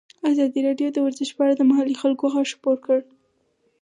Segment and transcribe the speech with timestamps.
[0.31, 3.01] ازادي راډیو د ورزش په اړه د محلي خلکو غږ خپور کړی.